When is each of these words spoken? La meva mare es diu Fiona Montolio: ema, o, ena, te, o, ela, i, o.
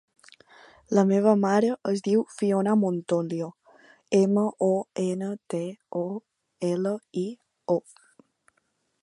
La 0.97 1.01
meva 1.09 1.33
mare 1.41 1.67
es 1.91 2.01
diu 2.07 2.23
Fiona 2.35 2.73
Montolio: 2.85 3.51
ema, 4.21 4.47
o, 4.71 4.71
ena, 5.05 5.31
te, 5.57 5.61
o, 6.05 6.07
ela, 6.73 6.97
i, 7.27 7.29
o. 7.79 7.81